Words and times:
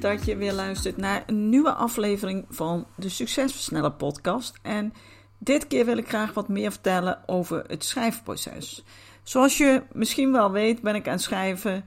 Dat 0.00 0.24
je 0.24 0.36
weer 0.36 0.52
luistert 0.52 0.96
naar 0.96 1.22
een 1.26 1.48
nieuwe 1.48 1.72
aflevering 1.72 2.44
van 2.48 2.86
de 2.96 3.08
Succesversneller 3.08 3.92
podcast. 3.92 4.58
En 4.62 4.92
dit 5.38 5.66
keer 5.66 5.84
wil 5.84 5.96
ik 5.96 6.08
graag 6.08 6.32
wat 6.34 6.48
meer 6.48 6.70
vertellen 6.70 7.18
over 7.26 7.64
het 7.66 7.84
schrijfproces. 7.84 8.84
Zoals 9.22 9.58
je 9.58 9.82
misschien 9.92 10.32
wel 10.32 10.50
weet, 10.50 10.80
ben 10.80 10.94
ik 10.94 11.06
aan 11.06 11.12
het 11.12 11.22
schrijven 11.22 11.84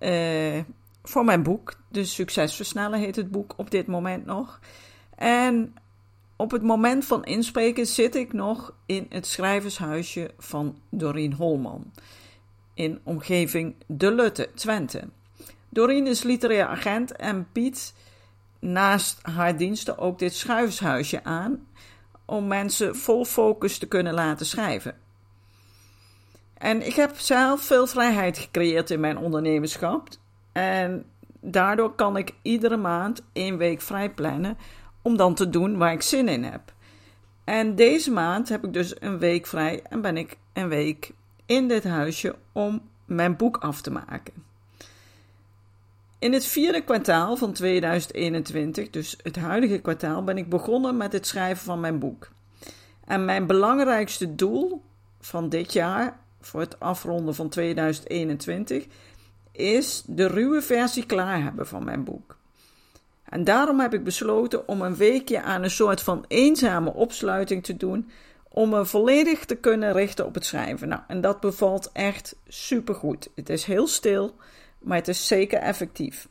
uh, 0.00 0.58
voor 1.02 1.24
mijn 1.24 1.42
boek. 1.42 1.72
De 1.88 2.04
Succesversneller 2.04 2.98
heet 2.98 3.16
het 3.16 3.30
boek 3.30 3.54
op 3.56 3.70
dit 3.70 3.86
moment 3.86 4.26
nog. 4.26 4.60
En 5.16 5.74
op 6.36 6.50
het 6.50 6.62
moment 6.62 7.04
van 7.04 7.24
inspreken 7.24 7.86
zit 7.86 8.14
ik 8.14 8.32
nog 8.32 8.74
in 8.86 9.06
het 9.08 9.26
schrijvershuisje 9.26 10.30
van 10.38 10.78
Doreen 10.90 11.32
Holman. 11.32 11.92
In 12.74 13.00
omgeving 13.02 13.74
De 13.86 14.12
Lutte, 14.12 14.50
Twente. 14.54 15.08
Doreen 15.70 16.06
is 16.06 16.22
literair 16.22 16.66
agent 16.66 17.16
en 17.16 17.48
biedt 17.52 17.94
naast 18.60 19.18
haar 19.22 19.56
diensten 19.56 19.98
ook 19.98 20.18
dit 20.18 20.34
schrijvershuisje 20.34 21.24
aan 21.24 21.66
om 22.24 22.46
mensen 22.46 22.96
vol 22.96 23.24
focus 23.24 23.78
te 23.78 23.86
kunnen 23.86 24.14
laten 24.14 24.46
schrijven. 24.46 24.94
En 26.54 26.86
ik 26.86 26.94
heb 26.94 27.18
zelf 27.18 27.60
veel 27.60 27.86
vrijheid 27.86 28.38
gecreëerd 28.38 28.90
in 28.90 29.00
mijn 29.00 29.18
ondernemerschap. 29.18 30.08
En 30.52 31.04
daardoor 31.40 31.94
kan 31.94 32.16
ik 32.16 32.34
iedere 32.42 32.76
maand 32.76 33.22
één 33.32 33.56
week 33.56 33.80
vrij 33.80 34.10
plannen 34.10 34.58
om 35.02 35.16
dan 35.16 35.34
te 35.34 35.48
doen 35.48 35.76
waar 35.76 35.92
ik 35.92 36.02
zin 36.02 36.28
in 36.28 36.44
heb. 36.44 36.72
En 37.44 37.74
deze 37.74 38.10
maand 38.10 38.48
heb 38.48 38.64
ik 38.64 38.72
dus 38.72 39.00
een 39.00 39.18
week 39.18 39.46
vrij 39.46 39.82
en 39.82 40.00
ben 40.00 40.16
ik 40.16 40.36
een 40.52 40.68
week 40.68 41.12
in 41.46 41.68
dit 41.68 41.84
huisje 41.84 42.36
om 42.52 42.82
mijn 43.04 43.36
boek 43.36 43.56
af 43.56 43.80
te 43.80 43.90
maken. 43.90 44.49
In 46.20 46.32
het 46.32 46.46
vierde 46.46 46.80
kwartaal 46.80 47.36
van 47.36 47.52
2021, 47.52 48.90
dus 48.90 49.16
het 49.22 49.36
huidige 49.36 49.78
kwartaal, 49.78 50.24
ben 50.24 50.36
ik 50.36 50.48
begonnen 50.48 50.96
met 50.96 51.12
het 51.12 51.26
schrijven 51.26 51.64
van 51.64 51.80
mijn 51.80 51.98
boek. 51.98 52.28
En 53.04 53.24
mijn 53.24 53.46
belangrijkste 53.46 54.34
doel 54.34 54.82
van 55.20 55.48
dit 55.48 55.72
jaar, 55.72 56.20
voor 56.40 56.60
het 56.60 56.80
afronden 56.80 57.34
van 57.34 57.48
2021, 57.48 58.86
is 59.52 60.02
de 60.06 60.26
ruwe 60.26 60.62
versie 60.62 61.06
klaar 61.06 61.42
hebben 61.42 61.66
van 61.66 61.84
mijn 61.84 62.04
boek. 62.04 62.36
En 63.24 63.44
daarom 63.44 63.80
heb 63.80 63.94
ik 63.94 64.04
besloten 64.04 64.68
om 64.68 64.82
een 64.82 64.96
weekje 64.96 65.42
aan 65.42 65.62
een 65.62 65.70
soort 65.70 66.00
van 66.00 66.24
eenzame 66.28 66.92
opsluiting 66.92 67.64
te 67.64 67.76
doen, 67.76 68.10
om 68.48 68.68
me 68.68 68.84
volledig 68.84 69.44
te 69.44 69.56
kunnen 69.56 69.92
richten 69.92 70.26
op 70.26 70.34
het 70.34 70.44
schrijven. 70.44 70.88
Nou, 70.88 71.00
en 71.06 71.20
dat 71.20 71.40
bevalt 71.40 71.90
echt 71.92 72.36
supergoed. 72.48 73.30
Het 73.34 73.48
is 73.48 73.64
heel 73.64 73.86
stil 73.86 74.34
maar 74.80 74.96
het 74.96 75.08
is 75.08 75.26
zeker 75.26 75.58
effectief. 75.58 76.28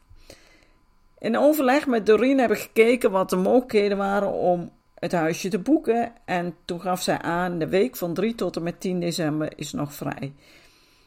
In 1.20 1.38
overleg 1.38 1.88
met 1.88 2.06
Doreen 2.06 2.40
heb 2.40 2.52
ik 2.52 2.60
gekeken 2.60 3.12
wat 3.12 3.30
de 3.30 3.36
mogelijkheden 3.36 3.98
waren 3.98 4.32
om 4.32 4.72
het 4.96 5.12
huisje 5.12 5.50
te 5.50 5.60
boeken. 5.60 6.14
En 6.26 6.56
toen 6.66 6.82
gaf 6.82 7.02
zij 7.02 7.18
aan: 7.18 7.60
de 7.60 7.68
week 7.68 7.96
van 7.96 8.14
3 8.14 8.36
tot 8.36 8.56
en 8.56 8.64
met 8.64 8.80
10 8.80 9.00
december 9.00 9.52
is 9.56 9.74
nog 9.74 9.94
vrij. 9.94 10.34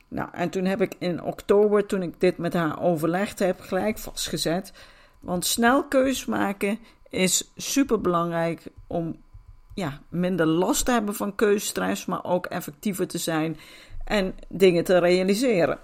Nou, 0.08 0.28
en 0.32 0.50
toen 0.50 0.64
heb 0.64 0.80
ik 0.80 0.94
in 0.98 1.22
oktober, 1.22 1.86
toen 1.86 2.02
ik 2.02 2.20
dit 2.20 2.38
met 2.38 2.52
haar 2.52 2.82
overlegd 2.82 3.38
heb, 3.38 3.60
gelijk 3.60 3.98
vastgezet. 3.98 4.72
Want 5.20 5.46
snel 5.46 5.84
keus 5.84 6.24
maken 6.24 6.78
is 7.08 7.52
super 7.56 8.00
belangrijk 8.00 8.62
om 8.86 9.16
ja, 9.74 10.00
minder 10.08 10.46
last 10.46 10.84
te 10.84 10.90
hebben 10.90 11.14
van 11.14 11.34
keuzestress, 11.34 12.06
maar 12.06 12.24
ook 12.24 12.46
effectiever 12.46 13.06
te 13.06 13.18
zijn 13.18 13.56
en 14.04 14.34
dingen 14.48 14.84
te 14.84 14.98
realiseren. 14.98 15.78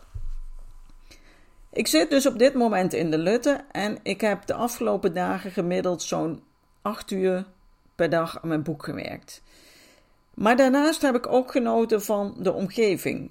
Ik 1.79 1.87
zit 1.87 2.11
dus 2.11 2.27
op 2.27 2.39
dit 2.39 2.55
moment 2.55 2.93
in 2.93 3.11
de 3.11 3.19
Lutte 3.19 3.61
en 3.73 3.99
ik 4.03 4.21
heb 4.21 4.47
de 4.47 4.55
afgelopen 4.55 5.15
dagen 5.15 5.51
gemiddeld 5.51 6.03
zo'n 6.03 6.43
8 6.83 7.11
uur 7.11 7.45
per 7.95 8.11
dag 8.11 8.43
aan 8.43 8.49
mijn 8.49 8.63
boek 8.63 8.85
gewerkt. 8.85 9.43
Maar 10.35 10.57
daarnaast 10.57 11.03
heb 11.03 11.15
ik 11.15 11.27
ook 11.27 11.51
genoten 11.51 12.03
van 12.03 12.35
de 12.39 12.53
omgeving. 12.53 13.31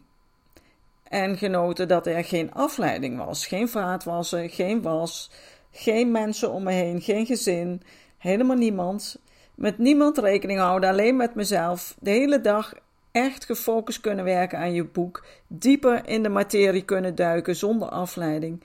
En 1.03 1.37
genoten 1.37 1.87
dat 1.87 2.07
er 2.07 2.23
geen 2.23 2.53
afleiding 2.53 3.17
was. 3.17 3.47
Geen 3.47 3.69
vaatwassen, 3.69 4.49
geen 4.49 4.81
was, 4.81 5.31
geen 5.71 6.11
mensen 6.11 6.51
om 6.51 6.63
me 6.63 6.71
heen, 6.71 7.01
geen 7.01 7.25
gezin, 7.25 7.81
helemaal 8.17 8.57
niemand. 8.57 9.19
Met 9.55 9.77
niemand 9.77 10.17
rekening 10.17 10.59
houden, 10.59 10.89
alleen 10.89 11.15
met 11.15 11.35
mezelf. 11.35 11.95
De 11.99 12.09
hele 12.09 12.41
dag 12.41 12.73
echt 13.17 13.45
gefocust 13.45 14.01
kunnen 14.01 14.25
werken 14.25 14.59
aan 14.59 14.73
je 14.73 14.83
boek, 14.83 15.25
dieper 15.47 16.07
in 16.07 16.23
de 16.23 16.29
materie 16.29 16.81
kunnen 16.81 17.16
duiken 17.16 17.55
zonder 17.55 17.89
afleiding. 17.89 18.63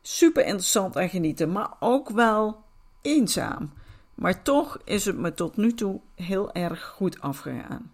Super 0.00 0.44
interessant 0.44 0.96
en 0.96 1.08
genieten, 1.08 1.52
maar 1.52 1.70
ook 1.80 2.10
wel 2.10 2.56
eenzaam. 3.02 3.72
Maar 4.14 4.42
toch 4.42 4.78
is 4.84 5.04
het 5.04 5.16
me 5.16 5.34
tot 5.34 5.56
nu 5.56 5.74
toe 5.74 6.00
heel 6.14 6.52
erg 6.52 6.84
goed 6.84 7.20
afgegaan. 7.20 7.92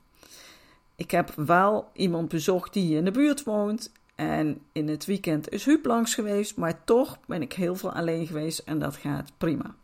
Ik 0.97 1.11
heb 1.11 1.33
wel 1.37 1.91
iemand 1.93 2.29
bezocht 2.29 2.73
die 2.73 2.85
hier 2.85 2.99
in 2.99 3.05
de 3.05 3.11
buurt 3.11 3.45
woont. 3.45 3.93
En 4.15 4.61
in 4.73 4.89
het 4.89 5.05
weekend 5.05 5.49
is 5.51 5.65
Huub 5.65 5.85
langs 5.87 6.15
geweest. 6.15 6.57
Maar 6.57 6.85
toch 6.85 7.19
ben 7.27 7.43
ik 7.43 7.53
heel 7.53 7.77
veel 7.77 7.93
alleen 7.93 8.27
geweest 8.27 8.59
en 8.59 8.79
dat 8.79 8.97
gaat 8.97 9.33
prima. 9.39 9.75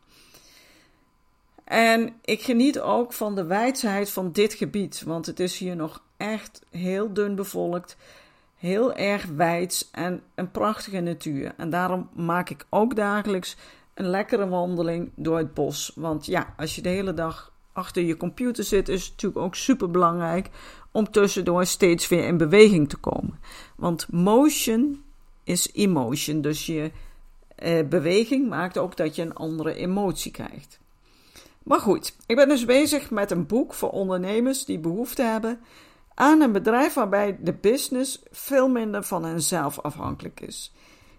En 1.65 2.15
ik 2.25 2.43
geniet 2.43 2.81
ook 2.81 3.13
van 3.13 3.35
de 3.35 3.45
wijsheid 3.45 4.11
van 4.11 4.33
dit 4.33 4.55
gebied, 4.55 5.03
want 5.03 5.27
het 5.27 5.41
is 5.41 5.59
hier 5.59 5.77
nog 5.77 6.03
echt 6.17 6.63
heel 6.71 7.13
dun 7.13 7.35
bevolkt, 7.35 7.97
heel 8.57 8.95
erg 8.95 9.25
wijds 9.25 9.91
en 9.91 10.23
een 10.35 10.51
prachtige 10.51 11.01
natuur. 11.01 11.55
En 11.57 11.71
daarom 11.71 12.09
maak 12.15 12.51
ik 12.51 12.67
ook 12.69 12.97
dagelijks 12.97 13.57
een 13.95 14.07
lekkere 14.07 14.49
wandeling 14.49 15.11
door 15.15 15.39
het 15.39 15.55
bos. 15.55 15.93
Want 15.95 16.27
ja, 16.27 16.55
als 16.57 16.75
je 16.75 16.83
de 16.83 16.89
hele 16.89 17.15
dag 17.15 17.53
achter 17.73 18.03
je 18.03 18.17
computer 18.17 18.65
zit, 18.65 18.89
is 18.89 19.03
het 19.03 19.11
natuurlijk 19.11 19.45
ook 19.45 19.55
super 19.55 19.91
belangrijk 19.91 20.51
om 20.93 21.11
tussendoor 21.11 21.67
steeds 21.67 22.09
weer 22.09 22.25
in 22.25 22.37
beweging 22.37 22.89
te 22.89 22.97
komen. 22.97 23.39
Want 23.77 24.13
motion 24.13 25.03
is 25.45 25.73
emotion, 25.73 26.41
dus 26.41 26.67
je 26.67 26.91
eh, 27.57 27.89
beweging 27.89 28.49
maakt 28.49 28.79
ook 28.79 28.97
dat 28.97 29.17
je 29.17 29.23
een 29.23 29.35
andere 29.35 29.75
emotie 29.75 30.33
krijgt. 30.33 30.79
Maar 31.63 31.81
goed, 31.81 32.17
ik 32.27 32.37
ben 32.37 32.49
dus 32.49 32.65
bezig 32.65 33.11
met 33.11 33.31
een 33.31 33.47
boek 33.47 33.75
voor 33.75 33.91
ondernemers 33.91 34.65
die 34.65 34.79
behoefte 34.79 35.23
hebben 35.23 35.61
aan 36.15 36.41
een 36.41 36.53
bedrijf 36.53 36.95
waarbij 36.95 37.37
de 37.41 37.53
business 37.53 38.23
veel 38.31 38.69
minder 38.69 39.03
van 39.03 39.25
henzelf 39.25 39.81
afhankelijk 39.81 40.41
is. 40.41 40.73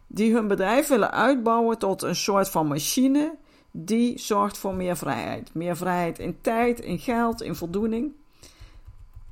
Die 0.08 0.34
hun 0.34 0.48
bedrijf 0.48 0.88
willen 0.88 1.12
uitbouwen 1.12 1.78
tot 1.78 2.02
een 2.02 2.16
soort 2.16 2.50
van 2.50 2.68
machine 2.68 3.36
die 3.72 4.20
zorgt 4.20 4.58
voor 4.58 4.74
meer 4.74 4.98
vrijheid. 4.98 5.54
Meer 5.54 5.78
vrijheid 5.78 6.20
in 6.20 6.38
tijd, 6.42 6.80
in 6.80 7.00
geld, 7.00 7.42
in 7.42 7.56
voldoening. 7.56 8.12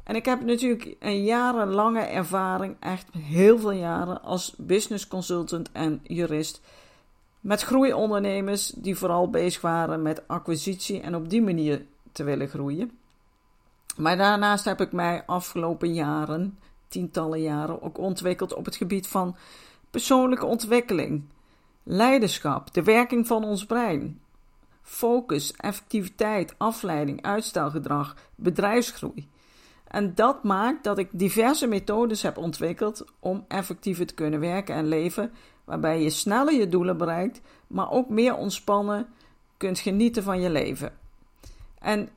En 0.03 0.16
ik 0.16 0.25
heb 0.25 0.41
natuurlijk 0.41 0.96
een 1.00 1.24
jarenlange 1.24 2.00
ervaring, 2.00 2.75
echt 2.80 3.07
heel 3.18 3.59
veel 3.59 3.71
jaren, 3.71 4.24
als 4.24 4.54
business 4.57 5.07
consultant 5.07 5.71
en 5.71 6.00
jurist 6.04 6.62
met 7.39 7.62
groeiondernemers 7.62 8.68
die 8.68 8.95
vooral 8.95 9.30
bezig 9.30 9.62
waren 9.62 10.01
met 10.01 10.27
acquisitie 10.27 11.01
en 11.01 11.16
op 11.16 11.30
die 11.30 11.42
manier 11.42 11.86
te 12.12 12.24
willen 12.24 12.48
groeien. 12.48 12.92
Maar 13.98 14.18
daarnaast 14.18 14.66
heb 14.66 14.81
ik 14.81 14.92
mij 14.92 15.24
afgelopen 15.25 15.94
jaren, 15.94 16.60
tientallen 16.88 17.42
jaren, 17.42 17.81
ook 17.81 17.98
ontwikkeld 17.98 18.54
op 18.54 18.66
het 18.66 18.75
gebied 18.75 19.07
van 19.07 19.36
persoonlijke 19.92 20.45
ontwikkeling, 20.45 21.24
leiderschap, 21.84 22.74
de 22.74 22.84
werking 22.84 23.28
van 23.28 23.44
ons 23.44 23.66
brein, 23.66 24.22
focus, 24.81 25.54
effectiviteit, 25.54 26.56
afleiding, 26.57 27.22
uitstelgedrag, 27.22 28.16
bedrijfsgroei. 28.36 29.30
En 29.88 30.16
dat 30.16 30.44
maakt 30.44 30.84
dat 30.84 30.98
ik 30.98 31.10
diverse 31.12 31.68
methodes 31.68 32.22
heb 32.22 32.38
ontwikkeld 32.38 33.06
om 33.19 33.45
effectiever 33.48 34.06
te 34.06 34.13
kunnen 34.13 34.40
werken 34.40 34.75
en 34.75 34.88
leven 34.88 35.31
waarbij 35.63 36.01
je 36.01 36.10
sneller 36.10 36.54
je 36.54 36.68
doelen 36.68 36.98
bereikt, 36.98 37.42
maar 37.68 37.92
ook 37.92 38.10
meer 38.10 38.36
ontspannen 38.36 39.07
kunt 39.57 39.80
genieten 39.80 40.24
van 40.24 40.42
je 40.42 40.50
leven. 40.50 40.94
En 41.80 42.10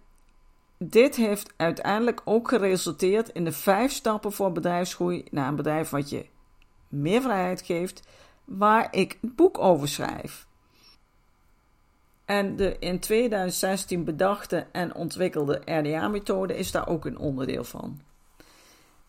dit 0.79 1.17
heeft 1.17 1.53
uiteindelijk 1.57 2.21
ook 2.25 2.49
geresulteerd 2.49 3.29
in 3.29 3.45
de 3.45 3.53
vijf 3.53 3.93
stappen 3.93 4.33
voor 4.33 4.53
bedrijfsgroei 4.53 5.25
naar 5.31 5.49
een 5.49 5.57
bedrijf 5.57 5.91
wat 5.91 6.11
je 6.11 6.27
meer 6.89 7.23
vrijheid 7.23 7.63
geeft, 7.63 8.03
waar 8.45 8.89
ik 8.91 9.19
het 9.21 9.37
boek 9.37 9.59
over 9.59 9.89
schrijf. 9.89 10.47
En 12.25 12.57
de 12.57 12.77
in 12.79 13.01
2016 13.01 14.05
bedachte 14.05 14.67
en 14.73 14.95
ontwikkelde 14.95 15.63
RDA-methode 15.65 16.57
is 16.57 16.71
daar 16.71 16.89
ook 16.89 17.05
een 17.05 17.19
onderdeel 17.19 17.65
van. 17.65 18.01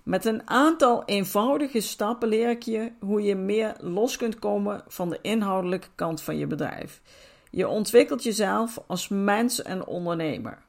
Met 0.04 0.26
een 0.26 0.50
aantal 0.50 1.06
eenvoudige 1.06 1.82
stappen 1.82 2.28
leer 2.28 2.50
ik 2.50 2.64
je 2.64 2.92
hoe 3.00 3.22
je 3.22 3.36
meer 3.36 3.76
los 3.80 4.18
kunt 4.18 4.40
komen 4.40 4.84
van 4.88 5.10
de 5.10 5.20
inhoudelijke 5.22 5.88
kant 5.96 6.22
van 6.22 6.38
je 6.38 6.48
bedrijf. 6.48 7.02
Je 7.50 7.68
ontwikkelt 7.68 8.24
jezelf 8.24 8.80
als 8.88 9.08
mens 9.08 9.62
en 9.62 9.86
ondernemer. 9.86 10.66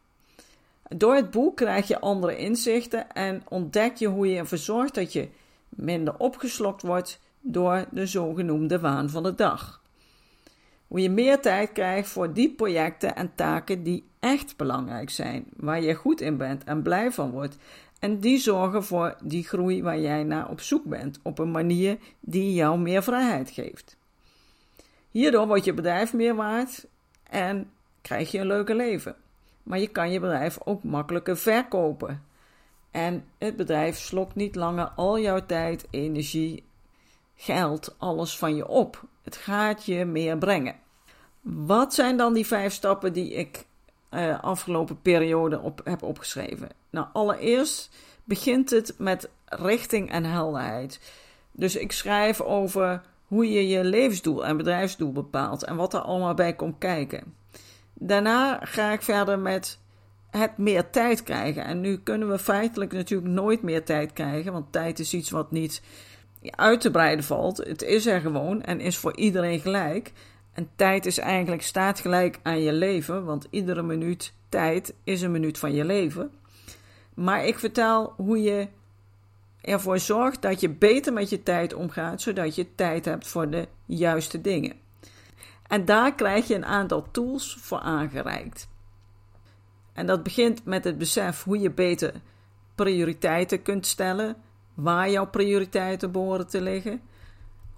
Door 0.88 1.14
het 1.14 1.30
boek 1.30 1.56
krijg 1.56 1.88
je 1.88 2.00
andere 2.00 2.36
inzichten 2.36 3.12
en 3.12 3.42
ontdek 3.48 3.96
je 3.96 4.06
hoe 4.06 4.28
je 4.28 4.36
ervoor 4.36 4.58
zorgt 4.58 4.94
dat 4.94 5.12
je 5.12 5.28
minder 5.68 6.18
opgeslokt 6.18 6.82
wordt 6.82 7.20
door 7.40 7.84
de 7.90 8.06
zogenoemde 8.06 8.80
waan 8.80 9.10
van 9.10 9.22
de 9.22 9.34
dag. 9.34 9.82
Hoe 10.86 11.00
je 11.00 11.10
meer 11.10 11.40
tijd 11.40 11.72
krijgt 11.72 12.08
voor 12.08 12.32
die 12.32 12.50
projecten 12.50 13.16
en 13.16 13.32
taken 13.34 13.82
die 13.82 14.04
echt 14.20 14.56
belangrijk 14.56 15.10
zijn, 15.10 15.46
waar 15.56 15.82
je 15.82 15.94
goed 15.94 16.20
in 16.20 16.36
bent 16.36 16.64
en 16.64 16.82
blij 16.82 17.10
van 17.10 17.30
wordt. 17.30 17.56
En 17.98 18.18
die 18.18 18.38
zorgen 18.38 18.84
voor 18.84 19.16
die 19.22 19.44
groei 19.44 19.82
waar 19.82 19.98
jij 20.00 20.22
naar 20.22 20.50
op 20.50 20.60
zoek 20.60 20.84
bent, 20.84 21.18
op 21.22 21.38
een 21.38 21.50
manier 21.50 21.98
die 22.20 22.54
jou 22.54 22.78
meer 22.78 23.02
vrijheid 23.02 23.50
geeft. 23.50 23.96
Hierdoor 25.10 25.46
wordt 25.46 25.64
je 25.64 25.74
bedrijf 25.74 26.12
meer 26.12 26.34
waard 26.34 26.86
en 27.30 27.70
krijg 28.02 28.30
je 28.30 28.38
een 28.38 28.46
leuker 28.46 28.76
leven. 28.76 29.16
Maar 29.68 29.78
je 29.78 29.88
kan 29.88 30.10
je 30.10 30.20
bedrijf 30.20 30.58
ook 30.64 30.82
makkelijker 30.82 31.36
verkopen. 31.36 32.24
En 32.90 33.24
het 33.38 33.56
bedrijf 33.56 33.98
slokt 33.98 34.34
niet 34.34 34.54
langer 34.54 34.92
al 34.96 35.18
jouw 35.18 35.46
tijd, 35.46 35.86
energie, 35.90 36.64
geld, 37.34 37.94
alles 37.98 38.38
van 38.38 38.56
je 38.56 38.68
op. 38.68 39.04
Het 39.22 39.36
gaat 39.36 39.84
je 39.84 40.04
meer 40.04 40.38
brengen. 40.38 40.74
Wat 41.40 41.94
zijn 41.94 42.16
dan 42.16 42.32
die 42.32 42.46
vijf 42.46 42.72
stappen 42.72 43.12
die 43.12 43.32
ik 43.34 43.66
uh, 44.10 44.42
afgelopen 44.42 45.02
periode 45.02 45.60
op, 45.60 45.80
heb 45.84 46.02
opgeschreven? 46.02 46.68
Nou, 46.90 47.06
allereerst 47.12 47.90
begint 48.24 48.70
het 48.70 48.94
met 48.98 49.30
richting 49.44 50.10
en 50.10 50.24
helderheid. 50.24 51.00
Dus 51.52 51.76
ik 51.76 51.92
schrijf 51.92 52.40
over 52.40 53.02
hoe 53.26 53.52
je 53.52 53.68
je 53.68 53.84
levensdoel 53.84 54.46
en 54.46 54.56
bedrijfsdoel 54.56 55.12
bepaalt 55.12 55.64
en 55.64 55.76
wat 55.76 55.94
er 55.94 56.00
allemaal 56.00 56.34
bij 56.34 56.54
komt 56.54 56.78
kijken. 56.78 57.36
Daarna 58.00 58.60
ga 58.62 58.92
ik 58.92 59.02
verder 59.02 59.38
met 59.38 59.78
het 60.30 60.58
meer 60.58 60.90
tijd 60.90 61.22
krijgen. 61.22 61.64
En 61.64 61.80
nu 61.80 61.98
kunnen 61.98 62.30
we 62.30 62.38
feitelijk 62.38 62.92
natuurlijk 62.92 63.30
nooit 63.30 63.62
meer 63.62 63.84
tijd 63.84 64.12
krijgen, 64.12 64.52
want 64.52 64.72
tijd 64.72 64.98
is 64.98 65.14
iets 65.14 65.30
wat 65.30 65.50
niet 65.50 65.82
uit 66.50 66.80
te 66.80 66.90
breiden 66.90 67.24
valt. 67.24 67.56
Het 67.56 67.82
is 67.82 68.06
er 68.06 68.20
gewoon 68.20 68.62
en 68.62 68.80
is 68.80 68.96
voor 68.96 69.16
iedereen 69.16 69.60
gelijk. 69.60 70.12
En 70.52 70.68
tijd 70.76 71.06
is 71.06 71.18
eigenlijk 71.18 71.62
staat 71.62 72.00
gelijk 72.00 72.38
aan 72.42 72.60
je 72.60 72.72
leven, 72.72 73.24
want 73.24 73.46
iedere 73.50 73.82
minuut 73.82 74.32
tijd 74.48 74.94
is 75.04 75.22
een 75.22 75.30
minuut 75.30 75.58
van 75.58 75.72
je 75.72 75.84
leven. 75.84 76.30
Maar 77.14 77.46
ik 77.46 77.58
vertel 77.58 78.12
hoe 78.16 78.42
je 78.42 78.68
ervoor 79.60 79.98
zorgt 79.98 80.42
dat 80.42 80.60
je 80.60 80.68
beter 80.68 81.12
met 81.12 81.30
je 81.30 81.42
tijd 81.42 81.74
omgaat, 81.74 82.20
zodat 82.20 82.54
je 82.54 82.74
tijd 82.74 83.04
hebt 83.04 83.28
voor 83.28 83.50
de 83.50 83.68
juiste 83.86 84.40
dingen. 84.40 84.72
En 85.68 85.84
daar 85.84 86.14
krijg 86.14 86.46
je 86.46 86.54
een 86.54 86.66
aantal 86.66 87.10
tools 87.10 87.56
voor 87.60 87.78
aangereikt. 87.78 88.68
En 89.92 90.06
dat 90.06 90.22
begint 90.22 90.64
met 90.64 90.84
het 90.84 90.98
besef 90.98 91.44
hoe 91.44 91.58
je 91.58 91.70
beter 91.70 92.12
prioriteiten 92.74 93.62
kunt 93.62 93.86
stellen, 93.86 94.36
waar 94.74 95.10
jouw 95.10 95.26
prioriteiten 95.26 96.12
behoren 96.12 96.48
te 96.48 96.60
liggen, 96.60 97.00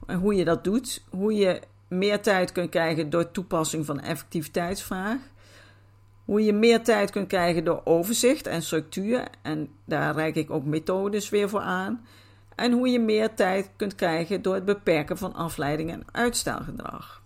en 0.07 0.19
hoe 0.19 0.35
je 0.35 0.45
dat 0.45 0.65
doet, 0.65 1.05
hoe 1.11 1.35
je 1.35 1.61
meer 1.89 2.21
tijd 2.21 2.53
kunt 2.53 2.71
krijgen 2.71 3.11
door 3.11 3.31
toepassing 3.31 3.87
van 3.87 4.01
effectiviteitsvraag, 4.01 5.19
hoe 6.25 6.45
je 6.45 6.53
meer 6.53 6.83
tijd 6.83 7.11
kunt 7.11 7.29
krijgen 7.29 7.65
door 7.65 7.81
overzicht 7.85 8.47
en 8.47 8.63
structuur, 8.63 9.29
en 9.43 9.69
daar 9.85 10.15
reik 10.15 10.35
ik 10.35 10.51
ook 10.51 10.65
methodes 10.65 11.29
weer 11.29 11.49
voor 11.49 11.61
aan, 11.61 12.07
en 12.55 12.73
hoe 12.73 12.89
je 12.89 13.01
meer 13.01 13.35
tijd 13.35 13.71
kunt 13.77 13.95
krijgen 13.95 14.43
door 14.43 14.55
het 14.55 14.65
beperken 14.65 15.19
van 15.19 15.35
afleiding 15.35 15.91
en 15.91 16.05
uitstelgedrag. 16.13 17.20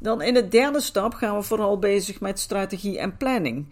Dan 0.00 0.22
in 0.22 0.34
de 0.34 0.48
derde 0.48 0.80
stap 0.80 1.14
gaan 1.14 1.36
we 1.36 1.42
vooral 1.42 1.78
bezig 1.78 2.20
met 2.20 2.38
strategie 2.38 2.98
en 2.98 3.16
planning. 3.16 3.66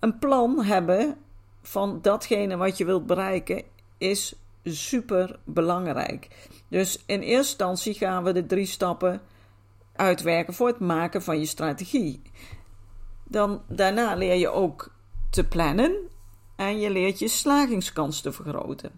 Een 0.00 0.18
plan 0.18 0.64
hebben 0.64 1.16
van 1.62 1.98
datgene 2.02 2.56
wat 2.56 2.78
je 2.78 2.84
wilt 2.84 3.06
bereiken 3.06 3.62
is 3.98 4.34
super 4.64 5.38
belangrijk. 5.44 6.48
Dus 6.68 7.02
in 7.06 7.20
eerste 7.20 7.36
instantie 7.36 7.94
gaan 7.94 8.24
we 8.24 8.32
de 8.32 8.46
drie 8.46 8.66
stappen 8.66 9.22
uitwerken 9.96 10.54
voor 10.54 10.66
het 10.66 10.78
maken 10.78 11.22
van 11.22 11.38
je 11.38 11.46
strategie. 11.46 12.22
Dan, 13.24 13.62
daarna 13.68 14.14
leer 14.14 14.34
je 14.34 14.48
ook 14.48 14.92
te 15.30 15.44
plannen 15.44 15.96
en 16.56 16.80
je 16.80 16.90
leert 16.90 17.18
je 17.18 17.28
slagingskans 17.28 18.20
te 18.20 18.32
vergroten. 18.32 18.90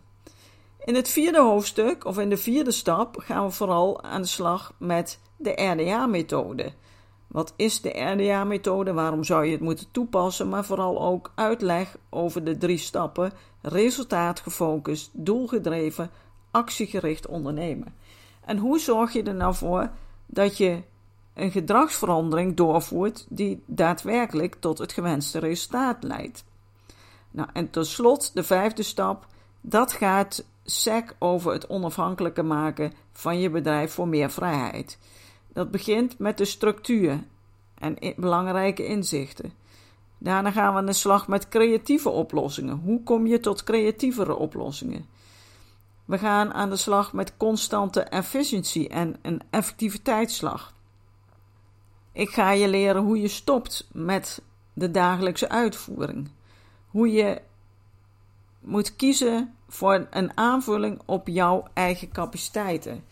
In 0.85 0.95
het 0.95 1.09
vierde 1.09 1.41
hoofdstuk, 1.41 2.05
of 2.05 2.19
in 2.19 2.29
de 2.29 2.37
vierde 2.37 2.71
stap, 2.71 3.17
gaan 3.19 3.45
we 3.45 3.51
vooral 3.51 4.03
aan 4.03 4.23
de 4.23 4.29
slag 4.29 4.75
met 4.79 5.19
de 5.37 5.51
RDA-methode. 5.51 6.73
Wat 7.27 7.53
is 7.57 7.81
de 7.81 7.89
RDA-methode? 7.89 8.93
Waarom 8.93 9.25
zou 9.25 9.45
je 9.45 9.53
het 9.53 9.61
moeten 9.61 9.87
toepassen? 9.91 10.49
Maar 10.49 10.65
vooral 10.65 11.03
ook 11.03 11.33
uitleg 11.35 11.97
over 12.11 12.45
de 12.45 12.59
drie 12.59 12.79
stappen: 12.79 13.33
resultaatgefocust, 13.61 15.11
doelgedreven, 15.13 16.11
actiegericht 16.51 17.27
ondernemen. 17.27 17.95
En 18.45 18.59
hoe 18.59 18.79
zorg 18.79 19.13
je 19.13 19.23
er 19.23 19.35
nou 19.35 19.55
voor 19.55 19.91
dat 20.27 20.57
je 20.57 20.83
een 21.35 21.51
gedragsverandering 21.51 22.57
doorvoert 22.57 23.27
die 23.29 23.63
daadwerkelijk 23.67 24.55
tot 24.61 24.79
het 24.79 24.93
gewenste 24.93 25.39
resultaat 25.39 26.03
leidt? 26.03 26.45
Nou, 27.31 27.49
en 27.53 27.71
tot 27.71 27.87
slot 27.87 28.35
de 28.35 28.43
vijfde 28.43 28.83
stap: 28.83 29.27
dat 29.61 29.93
gaat 29.93 30.45
SEC 30.65 31.15
over 31.19 31.53
het 31.53 31.69
onafhankelijker 31.69 32.45
maken 32.45 32.93
van 33.13 33.39
je 33.39 33.51
bedrijf 33.51 33.93
voor 33.93 34.09
meer 34.09 34.31
vrijheid. 34.31 34.99
Dat 35.57 35.71
begint 35.71 36.19
met 36.19 36.39
de 36.39 36.45
structuur 36.45 37.25
en 37.75 37.97
belangrijke 38.17 38.87
inzichten. 38.87 39.53
Daarna 40.19 40.51
gaan 40.51 40.73
we 40.73 40.79
aan 40.79 40.87
de 40.87 40.93
slag 40.93 41.29
met 41.29 41.49
creatieve 41.49 42.09
oplossingen. 42.09 42.77
Hoe 42.77 43.03
kom 43.03 43.27
je 43.27 43.41
tot 43.41 43.65
creatievere 43.65 44.35
oplossingen? 44.35 45.07
We 46.05 46.19
gaan 46.19 46.53
aan 46.53 46.71
de 46.71 46.77
slag 46.77 47.13
met 47.13 47.37
constante 47.37 48.01
efficiëntie 48.01 48.89
en 48.89 49.17
een 49.23 49.43
effectiviteitsslag. 49.51 50.75
Ik 52.13 52.31
ga 52.31 52.51
je 52.51 52.69
leren 52.69 53.03
hoe 53.03 53.21
je 53.21 53.29
stopt 53.29 53.89
met 53.93 54.43
de 54.73 54.91
dagelijkse 54.91 55.49
uitvoering. 55.49 56.31
Hoe 56.87 57.13
je 57.13 57.41
moet 58.61 58.97
kiezen 58.97 59.55
voor 59.69 60.07
een 60.11 60.37
aanvulling 60.37 61.01
op 61.05 61.29
jouw 61.29 61.65
eigen 61.73 62.13
capaciteiten. 62.13 63.05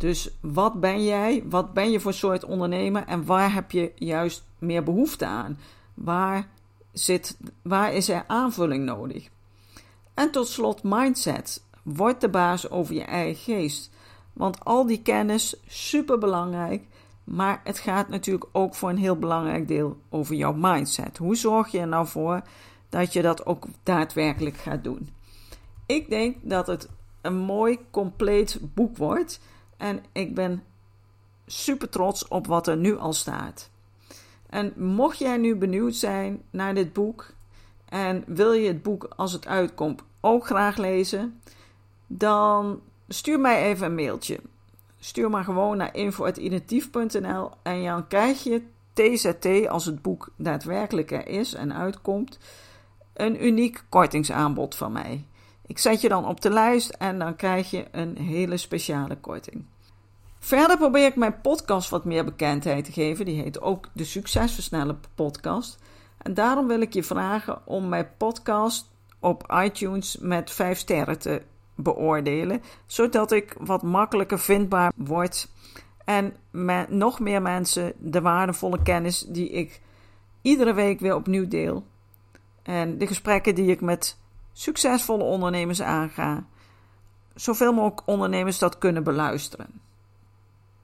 Dus 0.00 0.30
wat 0.40 0.80
ben 0.80 1.04
jij? 1.04 1.42
Wat 1.46 1.72
ben 1.72 1.90
je 1.90 2.00
voor 2.00 2.12
soort 2.12 2.44
ondernemer? 2.44 3.04
En 3.06 3.24
waar 3.24 3.52
heb 3.52 3.70
je 3.70 3.92
juist 3.94 4.44
meer 4.58 4.82
behoefte 4.82 5.26
aan? 5.26 5.58
Waar, 5.94 6.48
zit, 6.92 7.36
waar 7.62 7.92
is 7.92 8.08
er 8.08 8.24
aanvulling 8.26 8.84
nodig? 8.84 9.28
En 10.14 10.30
tot 10.30 10.48
slot 10.48 10.82
mindset. 10.82 11.62
Word 11.82 12.20
de 12.20 12.28
baas 12.28 12.70
over 12.70 12.94
je 12.94 13.02
eigen 13.02 13.42
geest. 13.42 13.90
Want 14.32 14.64
al 14.64 14.86
die 14.86 15.02
kennis, 15.02 15.56
super 15.66 16.18
belangrijk. 16.18 16.84
Maar 17.24 17.60
het 17.64 17.78
gaat 17.78 18.08
natuurlijk 18.08 18.46
ook 18.52 18.74
voor 18.74 18.88
een 18.88 18.98
heel 18.98 19.18
belangrijk 19.18 19.68
deel 19.68 20.00
over 20.08 20.34
jouw 20.34 20.54
mindset. 20.56 21.16
Hoe 21.16 21.36
zorg 21.36 21.70
je 21.70 21.78
er 21.78 21.88
nou 21.88 22.06
voor 22.06 22.42
dat 22.88 23.12
je 23.12 23.22
dat 23.22 23.46
ook 23.46 23.66
daadwerkelijk 23.82 24.56
gaat 24.56 24.84
doen? 24.84 25.08
Ik 25.86 26.10
denk 26.10 26.36
dat 26.42 26.66
het 26.66 26.88
een 27.20 27.36
mooi, 27.36 27.78
compleet 27.90 28.58
boek 28.74 28.96
wordt. 28.96 29.40
En 29.80 30.04
ik 30.12 30.34
ben 30.34 30.62
super 31.46 31.88
trots 31.88 32.28
op 32.28 32.46
wat 32.46 32.66
er 32.66 32.76
nu 32.76 32.98
al 32.98 33.12
staat. 33.12 33.70
En 34.46 34.72
mocht 34.76 35.18
jij 35.18 35.36
nu 35.36 35.56
benieuwd 35.56 35.94
zijn 35.94 36.42
naar 36.50 36.74
dit 36.74 36.92
boek 36.92 37.32
en 37.88 38.24
wil 38.26 38.52
je 38.52 38.68
het 38.68 38.82
boek 38.82 39.08
als 39.16 39.32
het 39.32 39.46
uitkomt 39.46 40.02
ook 40.20 40.46
graag 40.46 40.76
lezen, 40.76 41.40
dan 42.06 42.80
stuur 43.08 43.40
mij 43.40 43.62
even 43.62 43.86
een 43.86 43.94
mailtje. 43.94 44.40
Stuur 44.98 45.30
maar 45.30 45.44
gewoon 45.44 45.76
naar 45.76 45.96
info.identief.nl 45.96 47.50
en 47.62 47.84
dan 47.84 48.06
krijg 48.06 48.42
je 48.42 48.62
TZT, 48.92 49.68
als 49.68 49.84
het 49.84 50.02
boek 50.02 50.32
daadwerkelijk 50.36 51.10
er 51.10 51.28
is 51.28 51.54
en 51.54 51.74
uitkomt, 51.74 52.38
een 53.14 53.46
uniek 53.46 53.84
kortingsaanbod 53.88 54.74
van 54.74 54.92
mij. 54.92 55.24
Ik 55.70 55.78
zet 55.78 56.00
je 56.00 56.08
dan 56.08 56.26
op 56.26 56.40
de 56.40 56.50
lijst 56.50 56.88
en 56.88 57.18
dan 57.18 57.36
krijg 57.36 57.70
je 57.70 57.84
een 57.90 58.16
hele 58.16 58.56
speciale 58.56 59.16
korting. 59.16 59.64
Verder 60.38 60.76
probeer 60.76 61.06
ik 61.06 61.16
mijn 61.16 61.40
podcast 61.40 61.90
wat 61.90 62.04
meer 62.04 62.24
bekendheid 62.24 62.84
te 62.84 62.92
geven. 62.92 63.24
Die 63.24 63.42
heet 63.42 63.60
ook 63.60 63.88
de 63.92 64.04
Succesversnellen 64.04 65.00
podcast. 65.14 65.78
En 66.18 66.34
daarom 66.34 66.66
wil 66.66 66.80
ik 66.80 66.94
je 66.94 67.02
vragen 67.02 67.66
om 67.66 67.88
mijn 67.88 68.08
podcast 68.16 68.90
op 69.18 69.52
iTunes 69.64 70.16
met 70.20 70.50
5 70.50 70.78
sterren 70.78 71.18
te 71.18 71.42
beoordelen, 71.74 72.62
zodat 72.86 73.32
ik 73.32 73.56
wat 73.58 73.82
makkelijker 73.82 74.38
vindbaar 74.38 74.92
word 74.96 75.48
en 76.04 76.36
met 76.50 76.90
nog 76.90 77.20
meer 77.20 77.42
mensen 77.42 77.92
de 77.98 78.20
waardevolle 78.20 78.82
kennis 78.82 79.20
die 79.20 79.48
ik 79.48 79.80
iedere 80.42 80.72
week 80.74 81.00
weer 81.00 81.14
opnieuw 81.14 81.48
deel 81.48 81.84
en 82.62 82.98
de 82.98 83.06
gesprekken 83.06 83.54
die 83.54 83.70
ik 83.70 83.80
met 83.80 84.18
succesvolle 84.60 85.22
ondernemers 85.24 85.82
aanga, 85.82 86.44
zoveel 87.34 87.72
mogelijk 87.72 88.02
ondernemers 88.04 88.58
dat 88.58 88.78
kunnen 88.78 89.04
beluisteren. 89.04 89.80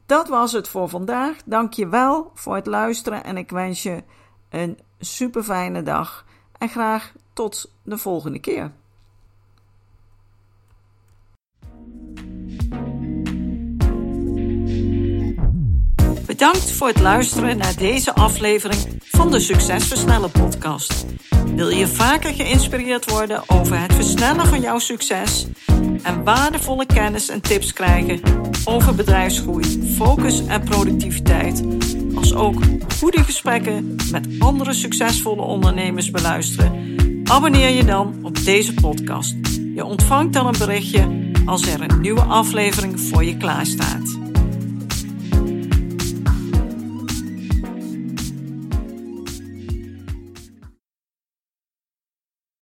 Dat 0.07 0.29
was 0.29 0.53
het 0.53 0.69
voor 0.69 0.89
vandaag. 0.89 1.37
Dank 1.45 1.73
je 1.73 1.89
wel 1.89 2.31
voor 2.35 2.55
het 2.55 2.67
luisteren 2.67 3.25
en 3.25 3.37
ik 3.37 3.51
wens 3.51 3.83
je 3.83 4.03
een 4.51 4.79
super 4.99 5.43
fijne 5.43 5.83
dag 5.83 6.25
en 6.59 6.69
graag 6.69 7.13
tot 7.33 7.73
de 7.83 7.99
volgende 7.99 8.39
keer. 8.39 8.73
Bedankt 16.27 16.73
voor 16.73 16.89
het 16.89 17.01
luisteren 17.01 17.57
naar 17.57 17.77
deze 17.77 18.15
aflevering 18.15 18.99
van 19.01 19.31
de 19.31 19.41
Succesversnellen 19.41 20.31
podcast. 20.31 21.07
Wil 21.57 21.69
je 21.69 21.87
vaker 21.87 22.35
geïnspireerd 22.35 23.11
worden 23.11 23.43
over 23.47 23.81
het 23.81 23.95
versnellen 23.95 24.47
van 24.47 24.61
jouw 24.61 24.79
succes 24.79 25.47
en 26.03 26.25
waardevolle 26.25 26.87
kennis 26.87 27.29
en 27.29 27.41
tips 27.41 27.73
krijgen 27.73 28.21
over 28.65 28.95
bedrijfsgroei, 28.95 29.93
focus 29.97 30.47
en 30.47 30.65
productiviteit, 30.65 31.63
als 32.15 32.35
ook 32.35 32.63
goede 32.99 33.25
gesprekken 33.25 33.97
met 34.11 34.29
andere 34.39 34.73
succesvolle 34.73 35.43
ondernemers 35.43 36.11
beluisteren? 36.11 36.95
Abonneer 37.25 37.71
je 37.71 37.85
dan 37.85 38.19
op 38.23 38.45
deze 38.45 38.75
podcast. 38.75 39.35
Je 39.75 39.85
ontvangt 39.85 40.33
dan 40.33 40.47
een 40.47 40.59
berichtje 40.59 41.31
als 41.47 41.67
er 41.67 41.81
een 41.81 42.01
nieuwe 42.01 42.23
aflevering 42.23 43.01
voor 43.01 43.25
je 43.25 43.37
klaar 43.37 43.67
staat. 43.67 44.26